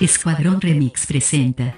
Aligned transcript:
Escuadrón 0.00 0.60
Remix 0.60 1.06
presenta. 1.06 1.76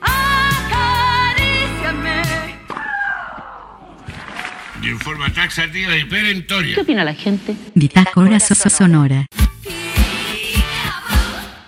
De 4.82 4.95
forma 4.96 5.32
taxativa 5.32 5.96
y 5.96 6.04
perentoria. 6.04 6.75
¿Qué 6.75 6.82
opina 6.82 7.02
la 7.02 7.14
gente? 7.14 7.56
Bitácora 7.75 8.38
Soso 8.38 8.68
Sonora. 8.68 9.25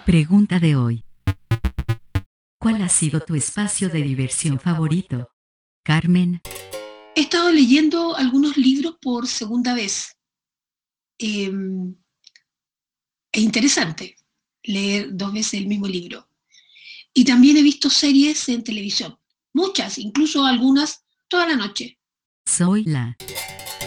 Pregunta 0.04 0.58
de 0.58 0.76
hoy. 0.76 1.04
¿Cuál 2.58 2.82
ha 2.82 2.88
sido 2.90 3.20
tu 3.20 3.34
espacio 3.34 3.88
de 3.88 4.02
diversión 4.02 4.60
favorito? 4.60 5.30
Carmen, 5.82 6.42
He 7.14 7.22
estado 7.22 7.50
leyendo 7.50 8.14
algunos 8.14 8.58
libros 8.58 8.96
por 9.00 9.26
segunda 9.26 9.74
vez. 9.74 10.16
Eh, 11.18 11.50
es 13.32 13.42
interesante 13.42 14.16
leer 14.64 15.08
dos 15.12 15.32
veces 15.32 15.54
el 15.54 15.66
mismo 15.66 15.86
libro. 15.86 16.28
Y 17.14 17.24
también 17.24 17.56
he 17.56 17.62
visto 17.62 17.90
series 17.90 18.48
en 18.48 18.62
televisión. 18.64 19.16
Muchas, 19.52 19.98
incluso 19.98 20.44
algunas 20.46 21.04
toda 21.28 21.46
la 21.46 21.56
noche. 21.56 21.98
soy 22.46 22.84
la. 22.84 23.16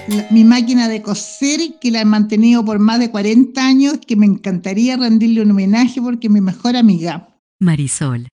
la- 0.08 0.28
mi 0.32 0.44
máquina 0.44 0.88
de 0.88 1.02
coser, 1.02 1.60
que 1.82 1.92
la 1.92 2.02
he 2.02 2.06
mantenido 2.06 2.64
por 2.64 2.80
más 2.80 3.00
de 3.00 3.10
40 3.12 3.66
años, 3.66 3.98
que 4.06 4.16
me 4.16 4.26
encantaría 4.28 4.96
rendirle 4.98 5.42
un 5.42 5.52
homenaje 5.52 6.02
porque 6.02 6.28
es 6.28 6.34
mi 6.34 6.42
mejor 6.42 6.76
amiga. 6.76 7.28
Marisol, 7.60 8.28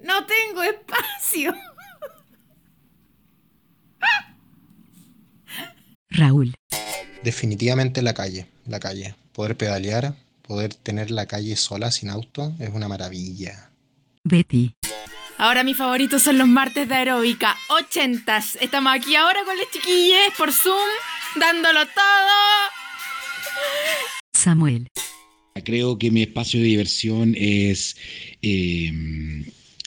No 0.00 0.14
tengo 0.26 0.62
espacio. 0.62 1.54
Raúl, 6.10 6.54
Definitivamente 7.24 8.02
la 8.02 8.14
calle, 8.14 8.46
la 8.66 8.78
calle. 8.78 9.14
Poder 9.36 9.54
pedalear, 9.54 10.14
poder 10.40 10.72
tener 10.72 11.10
la 11.10 11.26
calle 11.26 11.56
sola 11.56 11.90
sin 11.90 12.08
auto 12.08 12.54
es 12.58 12.70
una 12.72 12.88
maravilla. 12.88 13.70
Betty, 14.24 14.72
Ahora 15.36 15.62
mis 15.62 15.76
favoritos 15.76 16.22
son 16.22 16.38
los 16.38 16.48
martes 16.48 16.88
de 16.88 16.94
aeróbica, 16.94 17.54
ochentas. 17.68 18.56
Estamos 18.62 18.94
aquí 18.94 19.14
ahora 19.14 19.40
con 19.44 19.54
las 19.58 19.70
chiquillas 19.70 20.32
por 20.38 20.50
Zoom, 20.52 20.88
dándolo 21.38 21.80
todo. 21.84 22.38
Samuel, 24.32 24.88
Creo 25.62 25.98
que 25.98 26.10
mi 26.10 26.22
espacio 26.22 26.60
de 26.60 26.66
diversión 26.68 27.34
es 27.36 27.98
eh, 28.40 28.90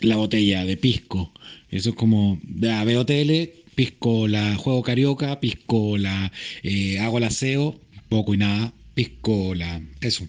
la 0.02 0.18
botella 0.18 0.64
de 0.64 0.78
pisco. 0.78 1.34
Eso 1.72 1.90
es 1.90 1.96
como, 1.96 2.40
ya, 2.44 2.84
veo 2.84 3.04
tele, 3.04 3.64
pisco 3.74 4.28
la 4.28 4.56
juego 4.58 4.84
carioca, 4.84 5.40
pisco 5.40 5.98
la 5.98 6.32
eh, 6.62 7.00
hago 7.00 7.18
el 7.18 7.24
aseo, 7.24 7.80
poco 8.10 8.36
y 8.36 8.38
nada, 8.38 8.74
pisco 9.00 9.56
la... 9.56 9.82
Eso. 10.02 10.28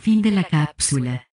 fin 0.00 0.20
de 0.22 0.32
la 0.32 0.42
cápsula. 0.42 1.31